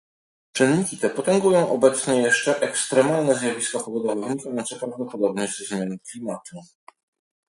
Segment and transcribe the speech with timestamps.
[0.53, 6.61] Czynniki te potęgują obecnie jeszcze ekstremalne zjawiska pogodowe wynikające prawdopodobnie ze zmian klimatu